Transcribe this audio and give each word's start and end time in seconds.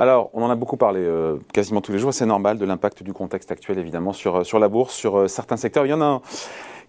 Alors, 0.00 0.30
on 0.32 0.42
en 0.42 0.50
a 0.50 0.54
beaucoup 0.54 0.76
parlé 0.76 1.00
euh, 1.00 1.38
quasiment 1.52 1.80
tous 1.80 1.90
les 1.90 1.98
jours, 1.98 2.14
c'est 2.14 2.26
normal, 2.26 2.56
de 2.56 2.64
l'impact 2.64 3.02
du 3.02 3.12
contexte 3.12 3.50
actuel 3.50 3.78
évidemment 3.78 4.12
sur, 4.12 4.36
euh, 4.36 4.44
sur 4.44 4.60
la 4.60 4.68
bourse, 4.68 4.94
sur 4.94 5.18
euh, 5.18 5.26
certains 5.26 5.56
secteurs. 5.56 5.86
Il 5.86 5.88
y 5.88 5.92
en 5.92 6.00
a 6.00 6.04
un 6.04 6.22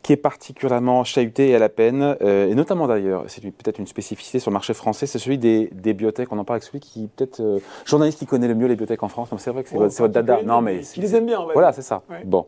qui 0.02 0.14
est 0.14 0.18
particulièrement 0.18 1.04
chahuté 1.04 1.50
et 1.50 1.56
à 1.56 1.60
la 1.60 1.70
peine, 1.70 2.16
euh, 2.22 2.50
et 2.50 2.56
notamment 2.56 2.88
d'ailleurs, 2.88 3.26
c'est 3.28 3.42
peut-être 3.42 3.80
une 3.80 3.88
spécificité 3.88 4.40
sur 4.40 4.50
le 4.50 4.54
marché 4.54 4.74
français, 4.74 5.06
c'est 5.06 5.20
celui 5.20 5.38
des, 5.38 5.70
des 5.74 5.94
biotech. 5.94 6.32
On 6.32 6.38
en 6.38 6.46
parle 6.46 6.58
avec 6.58 6.64
celui 6.64 6.80
qui, 6.80 7.10
peut-être, 7.16 7.42
euh, 7.42 7.60
journaliste 7.86 8.20
qui 8.20 8.26
connaît 8.26 8.48
le 8.48 8.56
mieux 8.56 8.68
les 8.68 8.76
biotech 8.76 9.04
en 9.04 9.10
France. 9.10 9.30
Donc 9.30 9.42
c'est 9.42 9.52
vrai 9.52 9.64
que 9.64 9.70
c'est 9.70 9.76
Oh, 9.76 9.80
votre, 9.80 9.98
votre 9.98 10.14
dada. 10.14 10.40
Non, 10.44 10.62
mais. 10.62 10.80
Qui 10.80 11.02
les 11.02 11.16
aime 11.16 11.26
bien, 11.26 11.40
on 11.40 11.46
va 11.48 11.54
Voilà, 11.54 11.74
c'est 11.74 11.82
ça. 11.82 12.02
Ouais. 12.10 12.22
Bon. 12.26 12.46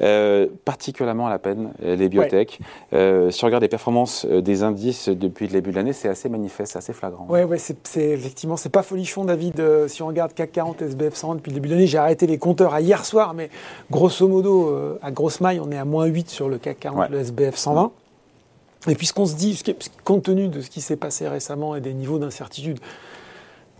Euh, 0.00 0.48
particulièrement 0.64 1.26
à 1.26 1.30
la 1.30 1.38
peine, 1.38 1.72
les 1.80 2.08
biotech. 2.08 2.58
Si 2.92 3.44
on 3.44 3.46
regarde 3.46 3.62
les 3.62 3.68
performances 3.68 4.26
des 4.26 4.62
indices 4.62 5.08
depuis 5.08 5.46
le 5.46 5.52
début 5.52 5.70
de 5.70 5.76
l'année, 5.76 5.92
c'est 5.92 6.08
assez 6.08 6.28
manifeste, 6.28 6.72
c'est 6.72 6.78
assez 6.78 6.92
flagrant. 6.92 7.26
Ouais, 7.28 7.44
ouais, 7.44 7.58
c'est 7.58 7.76
effectivement, 7.96 8.56
c'est 8.56 8.70
pas 8.70 8.82
folichon, 8.82 9.24
David. 9.24 9.62
Si 9.88 10.02
on 10.02 10.06
regarde 10.06 10.32
CAC 10.32 10.52
40, 10.52 10.82
SBF 10.82 11.14
100 11.14 11.34
depuis 11.36 11.50
le 11.50 11.54
début 11.54 11.68
de 11.68 11.74
l'année, 11.74 11.86
j'ai 11.86 11.98
arrêté 11.98 12.26
les 12.26 12.38
compteurs 12.38 12.74
à 12.74 12.80
hier 12.80 13.04
soir, 13.04 13.34
mais 13.34 13.50
grosso 13.90 14.26
modo, 14.26 14.74
à 15.02 15.10
grosse 15.10 15.40
maille, 15.40 15.60
on 15.60 15.70
est 15.70 15.78
à 15.78 15.84
moins 15.84 16.06
8 16.06 16.30
sur 16.30 16.48
le 16.48 16.58
CAC 16.58 16.80
40, 16.80 16.93
Ouais. 16.94 17.08
le 17.10 17.18
SBF 17.18 17.56
120. 17.56 17.92
Et 18.88 18.94
puis 18.94 19.06
ce 19.06 19.12
qu'on 19.14 19.26
se 19.26 19.34
dit, 19.34 19.60
compte 20.04 20.24
tenu 20.24 20.48
de 20.48 20.60
ce 20.60 20.68
qui 20.70 20.80
s'est 20.80 20.96
passé 20.96 21.26
récemment 21.28 21.74
et 21.76 21.80
des 21.80 21.94
niveaux 21.94 22.18
d'incertitude, 22.18 22.78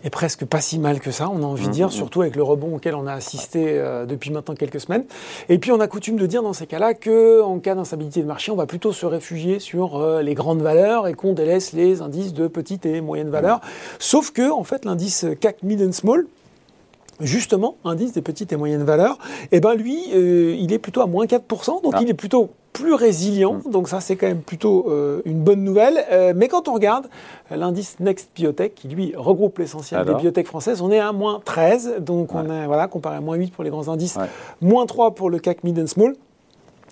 est 0.02 0.10
presque 0.10 0.44
pas 0.44 0.60
si 0.60 0.78
mal 0.78 1.00
que 1.00 1.10
ça, 1.10 1.30
on 1.30 1.42
a 1.42 1.46
envie 1.46 1.66
de 1.66 1.72
dire, 1.72 1.86
Mhm. 1.86 1.92
surtout 1.92 2.20
avec 2.20 2.36
le 2.36 2.42
rebond 2.42 2.76
auquel 2.76 2.94
on 2.94 3.06
a 3.06 3.12
assisté 3.14 3.78
euh, 3.78 4.04
depuis 4.04 4.30
maintenant 4.30 4.54
quelques 4.54 4.80
semaines. 4.80 5.04
Et 5.48 5.58
puis 5.58 5.72
on 5.72 5.80
a 5.80 5.86
coutume 5.88 6.16
de 6.18 6.26
dire 6.26 6.42
dans 6.42 6.52
ces 6.52 6.66
cas-là 6.66 6.92
que 6.92 7.40
en 7.40 7.58
cas 7.58 7.74
d'instabilité 7.74 8.20
de 8.20 8.26
marché, 8.26 8.52
on 8.52 8.56
va 8.56 8.66
plutôt 8.66 8.92
se 8.92 9.06
réfugier 9.06 9.60
sur 9.60 9.96
euh, 9.96 10.20
les 10.20 10.34
grandes 10.34 10.60
valeurs 10.60 11.06
et 11.08 11.14
qu'on 11.14 11.32
délaisse 11.32 11.72
les 11.72 12.02
indices 12.02 12.34
de 12.34 12.48
petites 12.48 12.84
et 12.84 13.00
moyennes 13.00 13.30
valeurs. 13.30 13.60
Sauf 13.98 14.30
que 14.30 14.50
en 14.50 14.62
fait 14.64 14.84
l'indice 14.84 15.24
CAC 15.40 15.62
Mid 15.62 15.80
and 15.80 15.92
Small 15.92 16.26
justement, 17.20 17.76
indice 17.84 18.12
des 18.12 18.22
petites 18.22 18.52
et 18.52 18.56
moyennes 18.56 18.84
valeurs, 18.84 19.18
eh 19.52 19.60
ben 19.60 19.74
lui, 19.74 19.98
euh, 20.14 20.54
il 20.58 20.72
est 20.72 20.78
plutôt 20.78 21.00
à 21.00 21.06
moins 21.06 21.26
4%, 21.26 21.80
donc 21.82 21.92
Ah. 21.96 22.00
il 22.02 22.08
est 22.10 22.14
plutôt 22.14 22.50
plus 22.72 22.92
résilient, 22.94 23.60
donc 23.70 23.88
ça 23.88 24.00
c'est 24.00 24.16
quand 24.16 24.26
même 24.26 24.40
plutôt 24.42 24.86
euh, 24.88 25.22
une 25.24 25.38
bonne 25.40 25.62
nouvelle. 25.62 26.04
Euh, 26.10 26.32
mais 26.34 26.48
quand 26.48 26.66
on 26.66 26.74
regarde 26.74 27.06
l'indice 27.50 28.00
Next 28.00 28.30
Biotech, 28.34 28.74
qui 28.74 28.88
lui 28.88 29.14
regroupe 29.16 29.58
l'essentiel 29.58 30.04
des 30.04 30.14
biotech 30.14 30.46
françaises, 30.48 30.82
on 30.82 30.90
est 30.90 30.98
à 30.98 31.12
moins 31.12 31.40
13, 31.44 31.96
donc 32.00 32.34
on 32.34 32.50
est, 32.50 32.66
voilà, 32.66 32.88
comparé 32.88 33.16
à 33.16 33.20
moins 33.20 33.36
8 33.36 33.52
pour 33.52 33.62
les 33.62 33.70
grands 33.70 33.88
indices, 33.88 34.16
Ouais. 34.16 34.26
moins 34.60 34.86
3 34.86 35.12
pour 35.14 35.30
le 35.30 35.38
CAC 35.38 35.62
Mid 35.62 35.78
and 35.78 35.86
Small. 35.86 36.14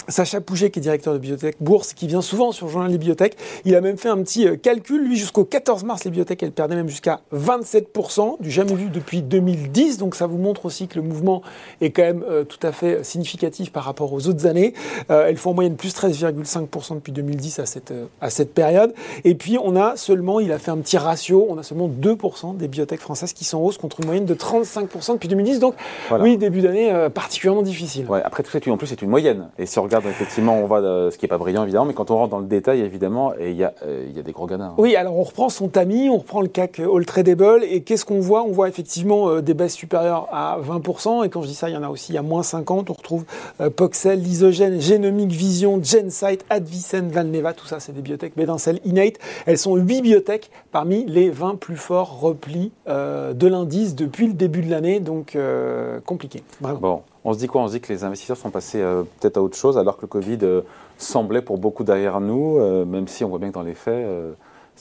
Sacha 0.08 0.41
Pouget, 0.41 0.70
qui 0.70 0.78
est 0.78 0.83
directeur 0.83 1.12
de 1.14 1.19
Biotech 1.19 1.56
Bourse, 1.61 1.92
qui 1.95 2.06
vient 2.06 2.22
souvent 2.22 2.53
sur 2.53 2.67
le 2.67 2.72
journal 2.72 2.91
des 2.91 2.98
biotech, 2.98 3.36
il 3.64 3.75
a 3.75 3.81
même 3.81 3.97
fait 3.97 4.08
un 4.08 4.22
petit 4.22 4.47
euh, 4.47 4.56
calcul. 4.56 5.05
Lui, 5.05 5.17
jusqu'au 5.17 5.45
14 5.45 5.84
mars, 5.84 6.05
les 6.05 6.11
biotech, 6.11 6.42
elles 6.42 6.53
perdaient 6.53 6.77
même 6.77 6.89
jusqu'à 6.89 7.20
27%, 7.34 8.41
du 8.41 8.50
jamais 8.50 8.75
vu 8.75 8.89
depuis 8.89 9.23
2010. 9.23 9.98
Donc 9.98 10.14
ça 10.14 10.27
vous 10.27 10.39
montre 10.39 10.67
aussi 10.67 10.89
que 10.89 10.98
le 10.98 11.03
mouvement 11.03 11.42
est 11.80 11.91
quand 11.91 12.03
même 12.03 12.25
euh, 12.28 12.45
tout 12.45 12.64
à 12.67 12.73
fait 12.73 13.05
significatif 13.05 13.73
par 13.73 13.84
rapport 13.84 14.12
aux 14.12 14.27
autres 14.28 14.47
années. 14.47 14.75
Euh, 15.11 15.27
elles 15.28 15.36
font 15.36 15.50
en 15.50 15.55
moyenne 15.55 15.77
plus 15.77 15.95
13,5% 15.95 16.95
depuis 16.95 17.12
2010 17.12 17.58
à 17.58 17.67
cette, 17.67 17.91
euh, 17.91 18.06
à 18.20 18.30
cette 18.30 18.55
période. 18.55 18.95
Et 19.25 19.34
puis 19.34 19.58
on 19.62 19.77
a 19.77 19.97
seulement, 19.97 20.41
il 20.41 20.53
a 20.53 20.58
fait 20.58 20.70
un 20.70 20.78
petit 20.78 20.98
ratio, 20.98 21.47
on 21.48 21.58
a 21.58 21.62
seulement 21.62 21.89
2% 21.89 22.56
des 22.56 22.69
biotech 22.69 23.00
françaises 23.00 23.33
qui 23.33 23.45
sont 23.45 23.58
en 23.58 23.62
hausse 23.62 23.78
contre 23.78 24.00
une 24.00 24.06
moyenne 24.06 24.27
de 24.27 24.34
35% 24.34 25.14
depuis 25.14 25.28
2010. 25.28 25.58
Donc 25.58 25.75
Voilà. 26.08 26.25
oui, 26.25 26.36
début 26.36 26.61
d'année 26.61 26.92
euh, 26.92 27.08
particulièrement 27.08 27.62
difficile. 27.62 28.06
Ouais, 28.08 28.23
après 28.25 28.42
tout 28.42 28.50
ça, 28.50 28.58
en 28.70 28.77
plus, 28.77 28.86
c'est 28.86 29.03
une 29.03 29.11
moyenne. 29.11 29.48
Et 29.58 29.64
on 29.77 29.86
regarde, 29.96 30.06
effectivement, 30.10 30.56
on 30.56 30.66
voit 30.66 30.80
euh, 30.82 31.10
ce 31.10 31.18
qui 31.18 31.24
n'est 31.24 31.28
pas 31.28 31.38
brillant, 31.38 31.62
évidemment, 31.62 31.84
mais 31.84 31.94
quand 31.94 32.10
on 32.10 32.16
rentre 32.16 32.30
dans 32.30 32.38
le 32.38 32.46
détail, 32.46 32.80
évidemment, 32.80 33.32
et 33.38 33.50
il 33.50 33.56
y, 33.56 33.64
a, 33.64 33.74
euh, 33.84 34.06
il 34.08 34.16
y 34.16 34.18
a 34.18 34.22
des 34.22 34.32
gros 34.32 34.46
gadins. 34.46 34.64
hein. 34.70 34.74
Oui, 34.78 34.96
alors 34.96 35.18
on 35.18 35.22
reprend 35.22 35.48
son 35.48 35.68
tamis, 35.68 36.08
on 36.08 36.18
reprend 36.18 36.40
le 36.40 36.48
CAC 36.48 36.80
All 36.80 37.04
Tradable, 37.04 37.64
et 37.64 37.82
qu'est-ce 37.82 38.04
qu'on 38.04 38.20
voit? 38.20 38.42
On 38.42 38.52
voit 38.52 38.68
effectivement 38.68 39.28
euh, 39.28 39.42
des 39.42 39.54
baisses 39.54 39.74
supérieures 39.74 40.28
à 40.33 40.58
20%, 40.61 41.24
et 41.24 41.28
quand 41.28 41.42
je 41.42 41.48
dis 41.48 41.55
ça, 41.55 41.68
il 41.68 41.74
y 41.74 41.77
en 41.77 41.83
a 41.83 41.89
aussi 41.89 42.17
à 42.17 42.22
moins 42.22 42.42
50%. 42.42 42.84
On 42.89 42.92
retrouve 42.92 43.24
euh, 43.61 43.70
Poxel, 43.70 44.20
Lysogène, 44.20 44.80
Genomic 44.80 45.30
Vision, 45.30 45.80
Gensight, 45.83 46.44
Advicen, 46.50 47.08
Valneva, 47.11 47.52
tout 47.52 47.67
ça, 47.67 47.80
c'est 47.80 47.92
des 47.92 48.02
biotech, 48.02 48.34
Bedancel, 48.36 48.80
Innate. 48.84 49.14
Elles 49.46 49.58
sont 49.58 49.77
8 49.77 50.02
biotech 50.02 50.50
parmi 50.70 51.05
les 51.06 51.30
20 51.30 51.56
plus 51.56 51.77
forts 51.77 52.20
replis 52.20 52.72
euh, 52.88 53.33
de 53.34 53.46
l'indice 53.46 53.94
depuis 53.94 54.27
le 54.27 54.33
début 54.33 54.62
de 54.62 54.70
l'année, 54.70 55.00
donc 55.00 55.36
euh, 55.36 56.00
compliqué. 56.00 56.42
Vraiment. 56.61 56.78
Bon, 56.80 57.02
on 57.24 57.33
se 57.33 57.38
dit 57.38 57.46
quoi? 57.46 57.62
On 57.62 57.68
se 57.68 57.72
dit 57.72 57.80
que 57.80 57.92
les 57.92 58.05
investisseurs 58.05 58.36
sont 58.36 58.50
passés 58.50 58.80
euh, 58.80 59.02
peut-être 59.20 59.36
à 59.36 59.42
autre 59.42 59.56
chose, 59.56 59.78
alors 59.78 59.96
que 59.96 60.02
le 60.02 60.08
Covid 60.08 60.38
euh, 60.42 60.62
semblait 60.98 61.42
pour 61.42 61.58
beaucoup 61.58 61.84
derrière 61.84 62.20
nous, 62.20 62.58
euh, 62.58 62.84
même 62.84 63.08
si 63.08 63.24
on 63.24 63.28
voit 63.28 63.38
bien 63.38 63.48
que 63.48 63.55
dans 63.55 63.62
les 63.62 63.74
faits, 63.74 64.06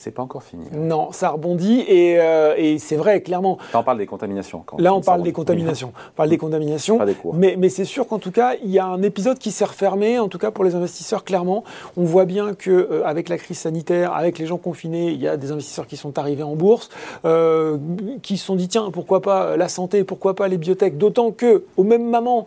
c'est 0.02 0.10
pas 0.10 0.22
encore 0.22 0.42
fini. 0.42 0.64
Non, 0.76 1.12
ça 1.12 1.30
rebondit, 1.30 1.80
et, 1.86 2.18
euh, 2.20 2.54
et 2.56 2.78
c'est 2.78 2.96
vrai, 2.96 3.20
clairement, 3.22 3.58
Là, 3.72 3.78
on 3.78 3.82
parle 3.84 3.98
des 3.98 4.06
contaminations. 4.06 4.62
quand- 4.66 4.80
Là, 4.80 4.92
on 4.94 5.00
parle 5.00 5.22
des 5.22 5.32
contaminations. 5.32 5.92
On 5.94 6.16
parle 6.16 6.28
des 6.28 6.38
contaminations. 6.38 6.98
Pas 6.98 7.06
des 7.06 7.14
cours. 7.14 7.34
Mais, 7.34 7.54
mais 7.56 7.68
c'est 7.68 7.84
sûr 7.84 8.06
qu'en 8.08 8.18
tout 8.18 8.32
cas, 8.32 8.54
il 8.64 8.70
y 8.70 8.78
a 8.80 8.86
un 8.86 9.00
épisode 9.02 9.38
qui 9.38 9.52
s'est 9.52 9.64
refermé, 9.64 10.18
en 10.18 10.28
tout 10.28 10.38
cas 10.38 10.50
pour 10.50 10.64
les 10.64 10.74
investisseurs, 10.74 11.22
clairement. 11.24 11.62
On 11.96 12.02
voit 12.04 12.24
bien 12.24 12.54
que 12.54 12.70
euh, 12.70 13.06
avec 13.06 13.28
la 13.28 13.38
crise 13.38 13.58
sanitaire, 13.58 14.12
avec 14.12 14.38
les 14.38 14.46
gens 14.46 14.58
confinés, 14.58 15.10
il 15.10 15.20
y 15.20 15.28
a 15.28 15.36
des 15.36 15.52
investisseurs 15.52 15.86
qui 15.86 15.96
sont 15.96 16.18
arrivés 16.18 16.42
en 16.42 16.56
bourse, 16.56 16.88
euh, 17.24 17.78
qui 18.22 18.36
se 18.38 18.44
sont 18.44 18.56
dit, 18.56 18.66
tiens, 18.68 18.90
pourquoi 18.92 19.22
pas 19.22 19.56
la 19.56 19.68
santé, 19.68 20.02
pourquoi 20.04 20.34
pas 20.34 20.48
les 20.48 20.58
biotech? 20.58 20.98
D'autant 20.98 21.30
que, 21.30 21.64
au 21.76 21.84
même 21.84 22.10
moment, 22.10 22.46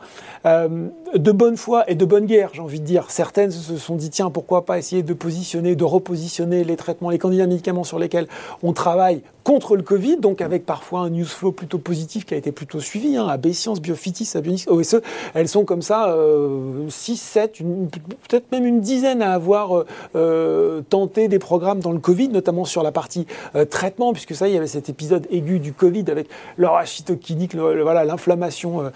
de 1.16 1.32
bonne 1.32 1.58
foi 1.58 1.90
et 1.90 1.96
de 1.96 2.06
bonne 2.06 2.26
guerre, 2.26 2.50
j'ai 2.54 2.62
envie 2.62 2.80
de 2.80 2.86
dire, 2.86 3.10
certaines 3.10 3.52
se 3.52 3.78
sont 3.78 3.96
dit, 3.96 4.10
tiens, 4.10 4.30
pourquoi 4.30 4.66
pas 4.66 4.78
essayer 4.78 5.04
de 5.04 5.14
positionner, 5.14 5.76
de 5.76 5.84
repositionner 5.84 6.64
les 6.64 6.76
traitements, 6.76 7.10
les 7.10 7.18
candidats 7.18 7.45
médicaments 7.48 7.84
sur 7.84 8.00
lesquels 8.00 8.28
on 8.64 8.74
travaille 8.74 9.22
contre 9.44 9.76
le 9.76 9.84
Covid, 9.84 10.18
donc 10.18 10.42
avec 10.42 10.66
parfois 10.66 11.02
un 11.02 11.10
news 11.12 11.24
flow 11.26 11.52
plutôt 11.52 11.78
positif 11.78 12.26
qui 12.26 12.34
a 12.34 12.38
été 12.38 12.52
plutôt 12.52 12.80
suivi, 12.80 13.16
hein, 13.16 13.28
Biofitis, 13.38 14.32
Abionix, 14.36 14.66
OSE, 14.68 15.02
elles 15.36 15.48
sont 15.48 15.66
comme 15.66 15.84
ça, 15.84 16.10
euh, 16.10 16.90
6, 16.90 17.16
7, 17.22 17.60
une- 17.60 17.88
peut-être 18.28 18.52
même 18.52 18.66
une 18.66 18.82
dizaine 18.82 19.22
à 19.22 19.34
avoir 19.34 19.78
euh, 19.78 19.86
euh, 20.16 20.82
tenté 20.90 21.28
des 21.28 21.38
programmes 21.38 21.80
dans 21.80 21.92
le 21.92 22.00
Covid, 22.00 22.30
notamment 22.30 22.66
sur 22.66 22.82
la 22.82 22.92
partie 22.92 23.28
euh, 23.56 23.66
traitement, 23.66 24.14
puisque 24.14 24.34
ça, 24.34 24.48
il 24.48 24.56
y 24.56 24.58
avait 24.58 24.66
cet 24.66 24.90
épisode 24.90 25.28
aigu 25.30 25.60
du 25.60 25.74
Covid 25.74 26.06
avec 26.10 26.28
l'orachitokinite, 26.58 27.54
le- 27.54 27.76
le- 27.76 27.84
voilà, 27.84 28.04
l'inflammation 28.04 28.92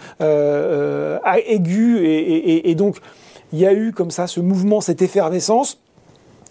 aiguë, 1.47 2.05
et- 2.05 2.69
et 2.71 2.75
donc 2.75 2.97
il 3.53 3.59
y 3.59 3.65
a 3.65 3.73
eu 3.73 3.91
comme 3.93 4.11
ça 4.11 4.27
ce 4.27 4.39
mouvement, 4.39 4.81
cette 4.81 5.01
effervescence. 5.01 5.79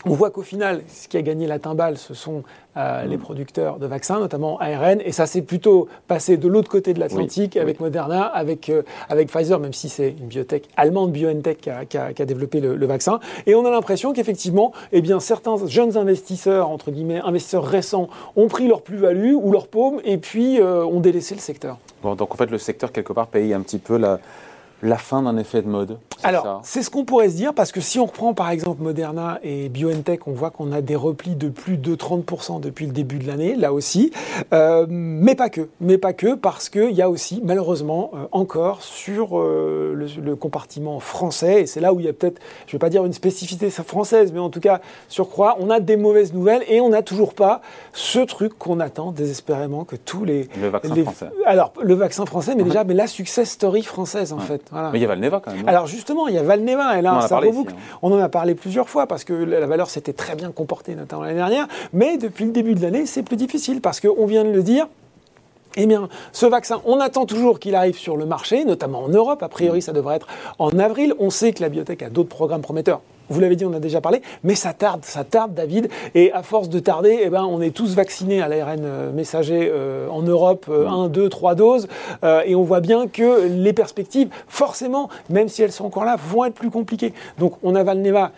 On 0.07 0.11
voit 0.15 0.31
qu'au 0.31 0.43
final, 0.43 0.83
ce 0.89 1.09
qui 1.09 1.17
a 1.17 1.23
gagné 1.23 1.49
la 1.49 1.59
timbale, 1.59 1.99
ce 1.99 2.15
sont 2.15 2.45
euh, 2.77 3.05
les 3.05 3.19
producteurs 3.19 3.79
de 3.79 3.87
vaccins, 3.87 4.21
notamment 4.21 4.57
ARN, 4.61 5.01
et 5.05 5.11
ça 5.11 5.27
s'est 5.27 5.43
plutôt 5.43 5.89
passé 6.07 6.37
de 6.37 6.47
l'autre 6.47 6.71
côté 6.71 6.95
de 6.95 7.01
l'Atlantique 7.01 7.53
Oui, 7.57 7.61
avec 7.61 7.81
Moderna, 7.81 8.23
avec, 8.23 8.69
euh, 8.69 8.83
avec 9.09 9.29
Pfizer, 9.29 9.59
même 9.59 9.73
si 9.73 9.89
c'est 9.89 10.11
une 10.11 10.29
biotech 10.29 10.69
allemande, 10.77 11.11
BioNTech, 11.11 11.61
qui 11.61 11.71
a, 11.71 11.85
qui 11.85 11.99
a- 11.99 12.13
qui 12.13 12.23
a 12.23 12.25
développé 12.27 12.61
le, 12.61 12.77
le 12.77 12.87
vaccin. 12.87 13.19
Et 13.47 13.57
on 13.57 13.67
a 13.67 13.71
l'impression 13.71 14.13
qu'effectivement, 14.13 14.73
eh 14.93 15.01
bien, 15.01 15.19
certains 15.19 15.57
jeunes 15.67 15.97
investisseurs, 15.97 16.71
entre 16.71 16.93
guillemets, 16.93 17.21
investisseurs 17.21 17.65
récents, 17.65 18.09
ont 18.37 18.47
pris 18.47 18.69
leur 18.69 18.83
plus-value 18.83 19.35
ou 19.35 19.51
leur 19.51 19.67
paume, 19.67 20.01
et 20.05 20.17
puis 20.19 20.61
euh, 20.61 20.85
ont 20.85 21.01
délaissé 21.01 21.35
le 21.35 21.41
secteur. 21.41 21.77
Bon, 22.05 22.15
donc 22.15 22.33
en 22.33 22.37
fait, 22.37 22.51
le 22.53 22.59
secteur, 22.59 22.93
quelque 22.93 23.13
part, 23.13 23.27
paye 23.27 23.53
un 23.53 23.61
petit 23.63 23.79
peu 23.79 23.97
la, 23.97 24.21
la 24.83 24.97
fin 24.97 25.23
d'un 25.23 25.37
effet 25.37 25.63
de 25.63 25.69
mode. 25.69 25.99
Alors, 26.23 26.61
c'est 26.65 26.83
ce 26.83 26.91
qu'on 26.91 27.05
pourrait 27.05 27.29
se 27.31 27.37
dire, 27.37 27.55
parce 27.55 27.71
que 27.73 27.81
si 27.81 27.99
on 28.01 28.07
reprend 28.07 28.35
par 28.35 28.51
exemple 28.51 28.83
Moderna 28.83 29.39
et 29.43 29.69
BioNTech, 29.69 30.27
on 30.27 30.33
voit 30.33 30.51
qu'on 30.51 30.73
a 30.73 30.81
des 30.81 30.97
replis 30.97 31.37
de 31.37 31.49
plus 31.49 31.77
de 31.77 31.95
30% 31.95 32.61
depuis 32.61 32.87
le 32.87 32.93
début 32.93 33.19
de 33.19 33.27
l'année, 33.27 33.55
là 33.55 33.73
aussi. 33.73 34.13
Euh, 34.53 34.87
mais 34.89 35.35
pas 35.35 35.49
que, 35.49 35.69
mais 35.81 35.97
pas 35.99 36.13
que, 36.13 36.35
parce 36.35 36.69
qu'il 36.69 36.91
y 36.93 37.03
a 37.03 37.09
aussi, 37.11 37.41
malheureusement, 37.45 38.11
euh, 38.15 38.27
encore 38.33 38.83
sur 38.83 39.39
euh, 39.39 39.95
le, 39.95 40.07
le 40.23 40.37
compartiment 40.37 40.99
français, 41.01 41.63
et 41.63 41.67
c'est 41.67 41.81
là 41.81 41.93
où 41.93 42.01
il 42.01 42.07
y 42.07 42.09
a 42.09 42.13
peut-être, 42.13 42.41
je 42.67 42.71
ne 42.71 42.73
vais 42.73 42.79
pas 42.79 42.91
dire 42.91 43.05
une 43.05 43.13
spécificité 43.13 43.71
française, 43.71 44.33
mais 44.33 44.41
en 44.41 44.51
tout 44.51 44.61
cas, 44.61 44.81
sur 45.09 45.29
quoi 45.29 45.57
on 45.61 45.71
a 45.71 45.79
des 45.81 45.97
mauvaises 45.97 46.33
nouvelles, 46.33 46.63
et 46.69 46.81
on 46.81 46.89
n'a 46.89 47.03
toujours 47.03 47.35
pas 47.35 47.61
ce 47.93 48.19
truc 48.21 48.59
qu'on 48.59 48.81
attend 48.81 49.13
désespérément 49.13 49.85
que 49.85 49.97
tous 49.97 50.25
les... 50.25 50.49
Le 50.61 50.69
vaccin 50.69 50.95
les- 50.95 51.03
français. 51.05 51.31
Alors, 51.47 51.73
le 51.81 51.95
vaccin 51.95 52.27
français, 52.27 52.55
mais 52.57 52.65
déjà, 52.65 52.83
mais 52.85 52.95
la 52.95 53.07
success 53.07 53.51
story 53.51 53.83
française, 53.83 54.33
en 54.33 54.39
Ouais. 54.39 54.43
fait. 54.45 54.63
Voilà. 54.71 54.91
Mais 54.93 54.99
il 54.99 55.03
y 55.03 55.05
a 55.05 55.09
Valneva 55.09 55.41
quand 55.45 55.53
même. 55.53 55.69
Alors 55.69 55.87
justement, 55.87 56.29
il 56.29 56.35
y 56.35 56.39
a 56.39 56.43
Valneva, 56.43 56.99
et 56.99 57.03
là, 57.03 57.15
On 57.15 57.19
a 57.19 57.23
ça 57.23 57.29
parlé 57.29 57.49
reboucle. 57.49 57.73
ici, 57.73 57.81
hein. 57.93 57.99
On 58.03 58.13
en 58.13 58.19
a 58.19 58.29
parlé 58.29 58.55
plusieurs 58.55 58.89
fois, 58.89 59.07
parce 59.07 59.25
que 59.25 59.33
la 59.33 59.67
valeur 59.67 59.91
s'était 59.91 60.13
très 60.13 60.35
bien 60.35 60.51
comportée, 60.53 60.95
notamment 60.95 61.23
l'année 61.23 61.37
dernière, 61.37 61.67
mais 61.93 62.19
depuis 62.19 62.45
le 62.45 62.53
début 62.53 62.75
de 62.75 62.83
l'année, 62.83 63.07
c'est 63.07 63.23
plus 63.23 63.37
difficile, 63.37 63.81
parce 63.81 64.01
qu'on 64.01 64.27
vient 64.27 64.45
de 64.45 64.51
le 64.51 64.63
dire, 64.63 64.87
eh 65.81 65.87
bien, 65.87 66.09
ce 66.33 66.45
vaccin, 66.45 66.83
on 66.85 66.99
attend 66.99 67.25
toujours 67.25 67.61
qu'il 67.61 67.77
arrive 67.77 67.97
sur 67.97 68.17
le 68.17 68.27
marché, 68.27 68.65
notamment 68.65 69.05
en 69.05 69.09
Europe. 69.09 69.45
A 69.45 69.49
priori, 69.49 69.81
ça 69.81 69.93
devrait 69.93 70.17
être 70.17 70.27
en 70.59 70.77
avril. 70.79 71.15
On 71.21 71.31
sait 71.31 71.53
que 71.53 71.63
la 71.63 71.69
biotech 71.69 72.03
a 72.03 72.11
d'autres 72.11 72.29
programmes 72.29 72.63
prometteurs. 72.63 73.01
Vous 73.31 73.41
l'avez 73.41 73.57
dit, 73.57 73.65
on 73.65 73.73
a 73.75 73.79
déjà 73.79 74.01
parlé, 74.01 74.23
mais 74.43 74.55
ça 74.55 74.73
tarde, 74.73 75.05
ça 75.05 75.23
tarde, 75.23 75.55
David. 75.55 75.89
Et 76.15 76.33
à 76.33 76.43
force 76.43 76.69
de 76.69 76.79
tarder, 76.79 77.21
eh 77.23 77.29
ben, 77.29 77.45
on 77.45 77.61
est 77.61 77.71
tous 77.71 77.95
vaccinés 77.95 78.43
à 78.43 78.49
l'ARN 78.49 78.81
euh, 78.83 79.13
messager 79.13 79.71
euh, 79.71 80.09
en 80.09 80.23
Europe, 80.23 80.69
1, 80.69 81.09
2, 81.09 81.29
3 81.29 81.55
doses. 81.55 81.89
Euh, 82.25 82.43
et 82.45 82.55
on 82.55 82.63
voit 82.63 82.81
bien 82.81 83.07
que 83.07 83.47
les 83.47 83.73
perspectives, 83.73 84.31
forcément, 84.49 85.11
même 85.31 85.49
si 85.49 85.63
elles 85.63 85.73
sont 85.73 85.85
encore 85.85 86.07
là, 86.07 86.17
vont 86.17 86.47
être 86.47 86.55
plus 86.55 86.71
compliquées. 86.71 87.13
Donc, 87.39 87.53
on 87.63 87.75
a 87.75 87.83
Valneva 87.83 88.33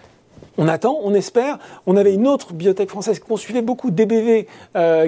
on 0.58 0.68
attend, 0.68 0.98
on 1.02 1.14
espère. 1.14 1.58
On 1.86 1.96
avait 1.96 2.14
une 2.14 2.26
autre 2.26 2.52
biotech 2.52 2.88
française 2.88 3.18
qu'on 3.18 3.36
suivait 3.36 3.62
beaucoup, 3.62 3.90
DBV, 3.90 4.46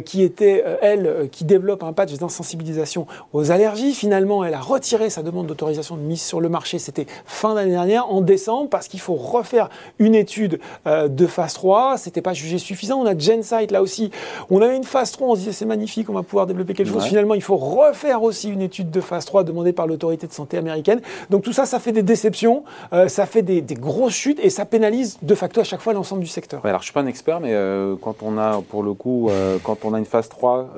qui 0.04 0.22
était, 0.22 0.64
elle, 0.80 1.28
qui 1.30 1.44
développe 1.44 1.82
un 1.82 1.92
patch 1.92 2.14
d'insensibilisation 2.14 3.06
aux 3.32 3.50
allergies. 3.50 3.92
Finalement, 3.92 4.44
elle 4.44 4.54
a 4.54 4.60
retiré 4.60 5.10
sa 5.10 5.22
demande 5.22 5.46
d'autorisation 5.46 5.96
de 5.96 6.02
mise 6.02 6.22
sur 6.22 6.40
le 6.40 6.48
marché. 6.48 6.78
C'était 6.78 7.06
fin 7.26 7.54
d'année 7.54 7.72
dernière, 7.72 8.10
en 8.10 8.20
décembre, 8.20 8.68
parce 8.68 8.88
qu'il 8.88 9.00
faut 9.00 9.14
refaire 9.14 9.68
une 9.98 10.14
étude 10.14 10.60
de 10.86 11.26
phase 11.26 11.54
3. 11.54 11.98
C'était 11.98 12.22
pas 12.22 12.32
jugé 12.32 12.58
suffisant. 12.58 13.00
On 13.00 13.06
a 13.06 13.16
Gensight, 13.16 13.70
là 13.70 13.82
aussi. 13.82 14.10
On 14.50 14.60
avait 14.60 14.76
une 14.76 14.84
phase 14.84 15.12
3, 15.12 15.28
on 15.28 15.34
se 15.34 15.40
disait 15.40 15.52
c'est 15.52 15.66
magnifique, 15.66 16.08
on 16.08 16.14
va 16.14 16.22
pouvoir 16.22 16.46
développer 16.46 16.74
quelque 16.74 16.92
chose. 16.92 17.04
Finalement, 17.04 17.34
il 17.34 17.42
faut 17.42 17.56
refaire 17.56 18.22
aussi 18.22 18.48
une 18.48 18.62
étude 18.62 18.90
de 18.90 19.00
phase 19.00 19.24
3 19.24 19.44
demandée 19.44 19.72
par 19.72 19.86
l'autorité 19.86 20.26
de 20.26 20.32
santé 20.32 20.56
américaine. 20.56 21.00
Donc 21.30 21.42
tout 21.42 21.52
ça, 21.52 21.66
ça 21.66 21.78
fait 21.78 21.92
des 21.92 22.02
déceptions, 22.02 22.64
euh, 22.92 23.08
ça 23.08 23.26
fait 23.26 23.42
des, 23.42 23.62
grosses 23.72 24.14
chutes 24.14 24.38
et 24.42 24.50
ça 24.50 24.64
pénalise 24.64 25.18
de 25.22 25.31
facto 25.34 25.60
à 25.60 25.64
chaque 25.64 25.80
fois 25.80 25.92
l'ensemble 25.92 26.22
du 26.22 26.28
secteur. 26.28 26.64
alors 26.64 26.80
je 26.80 26.84
suis 26.84 26.92
pas 26.92 27.00
un 27.00 27.06
expert, 27.06 27.40
mais 27.40 27.52
euh, 27.52 27.96
quand 28.00 28.22
on 28.22 28.38
a, 28.38 28.60
pour 28.68 28.82
le 28.82 28.94
coup, 28.94 29.28
euh, 29.30 29.58
quand 29.62 29.84
on 29.84 29.94
a 29.94 29.98
une 29.98 30.04
phase 30.04 30.28
3 30.28 30.70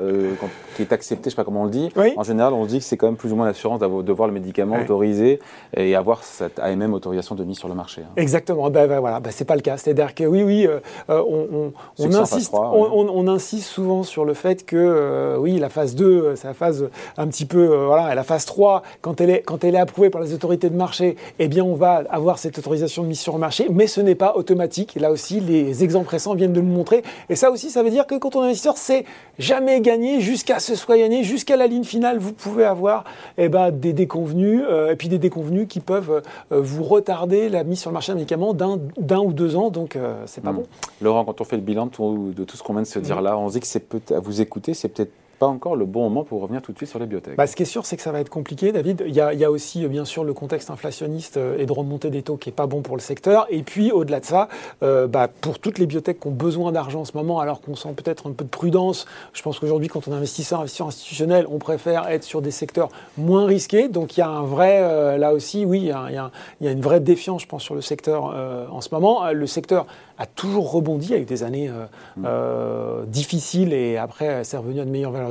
qui 0.77 0.83
est 0.83 0.93
acceptée, 0.93 1.31
je 1.31 1.31
sais 1.31 1.37
pas 1.37 1.45
comment 1.45 1.63
on 1.63 1.65
le 1.65 1.71
dit, 1.71 1.91
en 2.17 2.23
général, 2.23 2.53
on 2.53 2.65
se 2.65 2.69
dit 2.69 2.79
que 2.79 2.85
c'est 2.85 2.97
quand 2.97 3.07
même 3.07 3.17
plus 3.17 3.33
ou 3.33 3.37
moins 3.37 3.47
l'assurance 3.47 3.81
de 3.81 4.13
voir 4.13 4.29
le 4.29 4.35
médicament 4.35 4.77
autorisé 4.81 5.41
et 5.77 5.95
avoir 5.95 6.25
cette 6.25 6.59
AMM 6.59 6.95
autorisation 6.95 7.35
de 7.35 7.45
mise 7.45 7.59
sur 7.59 7.69
le 7.69 7.75
marché. 7.75 8.03
Hein. 8.03 8.13
Exactement. 8.17 8.71
Ben, 8.71 8.87
ben, 8.87 9.01
voilà, 9.01 9.21
ben, 9.21 9.31
c'est 9.31 9.45
pas 9.45 9.57
le 9.57 9.63
cas. 9.63 9.77
C'est-à-dire 9.77 10.15
que 10.15 10.25
oui, 10.25 10.43
oui, 10.43 10.69
on, 11.09 11.73
on, 11.99 12.15
insiste, 12.15 12.53
on, 12.55 13.29
insiste 13.29 13.69
souvent 13.69 14.03
sur 14.03 14.25
le 14.25 14.35
fait 14.35 14.65
que 14.65 15.37
oui, 15.39 15.59
la 15.59 15.69
phase 15.69 15.95
2, 15.95 16.37
c'est 16.37 16.49
la 16.49 16.55
phase 16.55 16.89
un 17.17 17.27
petit 17.27 17.47
peu, 17.47 17.67
voilà, 17.87 18.15
la 18.15 18.25
phase 18.25 18.45
3, 18.45 18.83
quand 19.01 19.21
elle 19.21 19.31
est, 19.31 19.43
quand 19.43 19.65
elle 19.65 19.75
est 19.75 19.79
approuvée 19.79 20.11
par 20.11 20.21
les 20.21 20.33
autorités 20.33 20.71
de 20.71 20.77
marché, 20.77 21.17
eh 21.39 21.49
bien, 21.49 21.65
on 21.65 21.75
va 21.75 22.03
avoir 22.11 22.39
cette 22.39 22.59
autorisation 22.59 23.03
de 23.03 23.09
mise 23.09 23.21
sur 23.21 23.35
le 23.35 23.39
marché, 23.39 23.67
mais 23.71 23.87
ce 23.87 24.01
n'est 24.01 24.15
pas 24.15 24.35
automatique. 24.45 24.95
Là 24.97 25.11
aussi, 25.11 25.41
les 25.41 25.83
exemples 25.83 26.11
récents 26.11 26.35
viennent 26.35 26.53
de 26.53 26.61
le 26.61 26.67
montrer. 26.67 27.03
Et 27.31 27.37
ça 27.37 27.51
aussi, 27.51 27.71
ça 27.71 27.83
veut 27.83 27.91
dire 27.91 28.07
que 28.07 28.17
quand 28.17 28.37
on 28.37 28.43
est 28.43 28.49
investisseur, 28.49 28.77
c'est 28.77 29.07
jamais 29.39 29.81
gagné 29.81 30.21
jusqu'à 30.21 30.59
ce 30.59 30.75
soit 30.75 30.99
gagné, 30.99 31.25
jusqu'à 31.25 31.57
la 31.57 31.67
ligne 31.67 31.85
finale, 31.85 32.19
vous 32.19 32.33
pouvez 32.33 32.65
avoir 32.65 33.05
eh 33.39 33.49
ben, 33.49 33.71
des 33.71 33.95
déconvenus, 33.95 34.63
euh, 34.69 34.93
et 34.93 34.97
puis 34.97 35.09
des 35.09 35.19
déconvenus 35.19 35.67
qui 35.67 35.81
peuvent 35.81 36.23
euh, 36.53 36.61
vous 36.61 36.85
retarder 36.85 37.49
la 37.49 37.65
mise 37.65 37.81
sur 37.81 37.91
le 37.91 37.95
marché 37.95 38.13
d'un 38.13 38.19
médicament 38.19 38.53
d'un 38.55 39.21
ou 39.21 39.33
deux 39.33 39.57
ans, 39.57 39.71
donc 39.71 39.97
euh, 39.97 40.23
c'est 40.27 40.43
pas 40.43 40.53
hmm. 40.53 40.57
bon. 40.57 40.67
Laurent, 41.01 41.25
quand 41.25 41.41
on 41.41 41.45
fait 41.45 41.57
le 41.57 41.63
bilan 41.63 41.87
de 41.87 41.91
tout, 41.91 42.33
de 42.37 42.45
tout 42.45 42.57
ce 42.57 42.63
qu'on 42.63 42.75
vient 42.75 42.83
de 42.83 42.87
se 42.87 42.99
dire 42.99 43.21
hmm. 43.21 43.25
là, 43.25 43.39
on 43.39 43.49
se 43.49 43.55
dit 43.55 43.61
que 43.61 43.67
c'est 43.67 43.81
peut 43.81 44.01
à 44.15 44.21
vous 44.21 44.41
écouter, 44.41 44.75
c'est 44.75 44.89
peut-être 44.89 45.13
pas 45.35 45.47
encore 45.47 45.77
le 45.77 45.85
bon 45.85 46.05
moment 46.05 46.25
pour 46.25 46.41
revenir 46.41 46.63
tout 46.63 46.73
de 46.73 46.77
suite 46.77 46.89
sur 46.89 46.99
les 46.99 47.07
biotech. 47.07 47.37
Bah, 47.37 47.47
ce 47.47 47.57
qui 47.57 47.63
est 47.63 47.67
sûr, 47.67 47.87
c'est 47.87 47.97
que 47.97 48.03
ça 48.03 48.13
va 48.13 48.21
être 48.21 48.29
compliqué, 48.29 48.73
David. 48.73 49.05
Il 49.07 49.15
y, 49.15 49.21
a, 49.21 49.51
aussi, 49.51 49.87
bien 49.89 50.05
sûr, 50.05 50.25
le 50.25 50.33
contexte 50.33 50.71
inflationniste 50.71 51.37
euh, 51.37 51.59
et 51.59 51.67
de 51.67 51.73
remontée 51.73 52.11
des 52.11 52.23
taux 52.23 52.37
qui 52.37 52.49
n'est 52.49 52.55
pas 52.55 52.67
bon 52.67 52.83
pour 52.83 52.97
le 52.97 53.01
secteur. 53.01 53.47
Et 53.51 53.63
puis, 53.63 53.93
au-delà 53.93 54.21
de 54.21 54.25
ça, 54.25 54.49
euh, 54.83 55.07
bah, 55.07 55.29
pour 55.41 55.59
toutes 55.59 55.79
les 55.79 55.87
biotech 55.87 56.21
qui 56.21 56.27
ont 56.29 56.33
besoin 56.33 56.73
d'argent 56.73 57.01
en 57.01 57.05
ce 57.05 57.17
moment, 57.17 57.41
alors 57.41 57.61
qu'on 57.61 57.77
sent 57.77 57.93
peut-être 57.97 58.29
un 58.29 58.33
peu 58.33 58.45
de 58.45 58.51
prudence, 58.51 59.07
je 59.33 59.43
pense 59.43 59.59
qu'aujourd'hui, 59.59 59.89
quand 59.89 60.07
on 60.09 60.13
est 60.13 60.17
investisseur, 60.17 60.61
investisseur 60.61 60.87
institutionnel, 60.87 61.47
on 61.51 61.59
préfère 61.59 62.09
être 62.09 62.25
sur 62.25 62.43
des 62.43 62.51
secteurs 62.51 62.89
moins 63.17 63.47
risqués. 63.47 63.89
Donc, 63.89 64.17
il 64.17 64.21
y 64.21 64.23
a 64.23 64.29
un 64.29 64.45
vrai, 64.45 64.79
euh, 64.83 65.17
là 65.17 65.33
aussi, 65.33 65.65
oui, 65.65 65.81
il 65.81 65.87
y, 65.87 65.93
a, 65.93 66.31
une 66.61 66.81
vraie 66.81 67.01
défiance, 67.01 67.43
je 67.43 67.47
pense, 67.47 67.63
sur 67.63 67.75
le 67.75 67.83
secteur 67.83 68.35
en 68.71 68.81
ce 68.81 68.89
moment. 68.93 69.31
Le 69.33 69.47
secteur 69.47 69.87
a 70.19 70.27
toujours 70.27 70.71
rebondi 70.71 71.13
avec 71.13 71.27
des 71.27 71.43
années 71.43 71.71
mmh. 72.17 72.25
difficiles 73.07 73.73
et 73.73 73.97
après, 73.97 74.45
c'est 74.45 74.57
revenu 74.57 74.81
à 74.81 74.85
de 74.85 74.91
meilleures 74.91 75.13
valeurs 75.13 75.24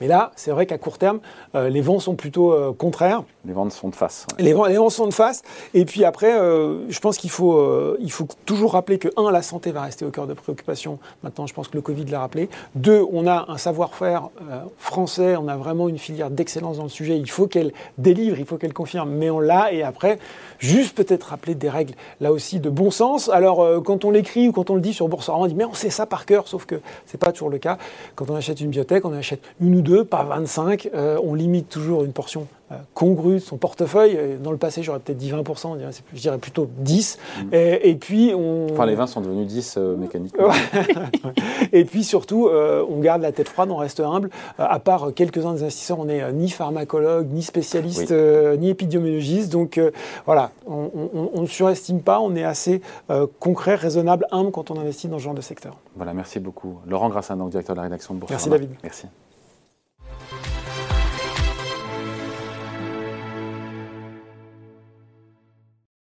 mais 0.00 0.06
là, 0.06 0.32
c'est 0.36 0.50
vrai 0.50 0.66
qu'à 0.66 0.78
court 0.78 0.98
terme, 0.98 1.20
euh, 1.54 1.68
les 1.68 1.80
vents 1.80 1.98
sont 1.98 2.14
plutôt 2.14 2.52
euh, 2.52 2.72
contraires. 2.72 3.22
Les 3.44 3.52
vents 3.52 3.68
sont 3.70 3.88
de 3.88 3.94
face. 3.94 4.26
Les, 4.38 4.52
vents, 4.52 4.66
les 4.66 4.76
vents 4.76 4.90
sont 4.90 5.06
de 5.06 5.14
face. 5.14 5.42
Et 5.74 5.84
puis 5.84 6.04
après, 6.04 6.38
euh, 6.38 6.90
je 6.90 7.00
pense 7.00 7.16
qu'il 7.16 7.30
faut, 7.30 7.96
il 7.98 8.12
faut 8.12 8.26
toujours 8.44 8.72
rappeler 8.72 8.98
que, 8.98 9.08
un, 9.16 9.30
la 9.30 9.42
santé 9.42 9.72
va 9.72 9.82
rester 9.82 10.04
au 10.04 10.10
cœur 10.10 10.26
de 10.26 10.34
préoccupation. 10.34 10.98
Maintenant, 11.22 11.46
je 11.46 11.54
pense 11.54 11.68
que 11.68 11.76
le 11.76 11.82
Covid 11.82 12.04
l'a 12.06 12.20
rappelé. 12.20 12.48
Deux, 12.74 13.04
on 13.12 13.26
a 13.26 13.46
un 13.48 13.56
savoir-faire 13.56 14.28
français, 14.78 15.36
on 15.36 15.48
a 15.48 15.56
vraiment 15.56 15.88
une 15.88 15.98
filière 15.98 16.30
d'excellence 16.30 16.76
dans 16.76 16.84
le 16.84 16.88
sujet. 16.90 17.16
Il 17.18 17.30
faut 17.30 17.46
qu'elle 17.46 17.72
délivre, 17.98 18.38
il 18.38 18.44
faut 18.44 18.56
qu'elle 18.56 18.74
confirme, 18.74 19.10
mais 19.10 19.30
on 19.30 19.40
l'a. 19.40 19.72
Et 19.72 19.82
après, 19.82 20.18
juste 20.58 20.96
peut-être 20.96 21.24
rappeler 21.24 21.54
des 21.54 21.70
règles, 21.70 21.94
là 22.20 22.32
aussi, 22.32 22.60
de 22.60 22.68
bon 22.68 22.90
sens. 22.90 23.30
Alors, 23.30 23.82
quand 23.82 24.04
on 24.04 24.10
l'écrit 24.10 24.48
ou 24.48 24.52
quand 24.52 24.70
on 24.70 24.74
le 24.74 24.80
dit 24.80 24.92
sur 24.92 25.08
Boursorama, 25.08 25.44
on 25.44 25.48
dit, 25.48 25.54
mais 25.54 25.64
on 25.64 25.74
sait 25.74 25.90
ça 25.90 26.04
par 26.06 26.26
cœur, 26.26 26.46
sauf 26.46 26.66
que 26.66 26.80
c'est 27.06 27.18
pas 27.18 27.32
toujours 27.32 27.50
le 27.50 27.58
cas. 27.58 27.78
Quand 28.14 28.28
on 28.28 28.34
achète 28.34 28.60
une 28.60 28.70
biotech, 28.70 29.04
on 29.04 29.12
achète 29.20 29.42
une 29.60 29.76
ou 29.76 29.82
deux, 29.82 30.04
pas 30.04 30.24
25. 30.24 30.90
Euh, 30.94 31.18
on 31.22 31.34
limite 31.34 31.68
toujours 31.68 32.04
une 32.04 32.12
portion 32.12 32.48
euh, 32.72 32.76
congrue 32.94 33.34
de 33.34 33.38
son 33.38 33.56
portefeuille. 33.56 34.18
Dans 34.42 34.52
le 34.52 34.56
passé, 34.56 34.82
j'aurais 34.82 35.00
peut-être 35.00 35.18
dit 35.18 35.32
20%, 35.32 35.76
je 36.12 36.20
dirais 36.20 36.38
plutôt 36.38 36.68
10. 36.78 37.18
Mm. 37.18 37.48
Et, 37.52 37.94
puis 37.96 38.32
on... 38.34 38.66
Enfin, 38.70 38.86
les 38.86 38.94
20 38.94 39.06
sont 39.06 39.20
devenus 39.20 39.46
10 39.46 39.74
euh, 39.76 39.96
mécaniquement. 39.96 40.48
et 41.72 41.84
puis 41.84 42.04
surtout, 42.04 42.48
on 42.48 43.00
garde 43.00 43.22
la 43.22 43.32
tête 43.32 43.48
froide, 43.48 43.70
on 43.70 43.76
reste 43.76 44.00
humble. 44.00 44.30
à 44.58 44.78
part 44.78 45.12
quelques-uns 45.14 45.54
des 45.54 45.62
investisseurs, 45.62 45.98
on 45.98 46.04
n'est 46.04 46.32
ni 46.32 46.48
pharmacologue, 46.48 47.28
ni 47.30 47.42
spécialiste, 47.42 48.12
ni 48.58 48.70
épidémiologiste. 48.70 49.50
Donc 49.50 49.80
voilà, 50.26 50.50
on 50.66 51.40
ne 51.40 51.46
surestime 51.46 52.00
pas, 52.02 52.20
on 52.20 52.34
est 52.34 52.44
assez 52.44 52.80
concret, 53.38 53.74
raisonnable, 53.74 54.26
humble 54.30 54.50
quand 54.50 54.70
on 54.70 54.78
investit 54.78 55.08
dans 55.08 55.18
ce 55.18 55.24
genre 55.24 55.34
de 55.34 55.40
secteur. 55.40 55.76
Voilà, 55.96 56.14
merci 56.14 56.40
beaucoup. 56.40 56.78
Laurent 56.86 57.08
Grassin, 57.08 57.36
donc 57.36 57.50
directeur 57.50 57.74
de 57.74 57.80
la 57.80 57.84
rédaction 57.84 58.14
de 58.14 58.20
Boursorama. 58.20 58.38
Merci 58.38 58.50
David. 58.50 58.76
Merci. 58.82 59.06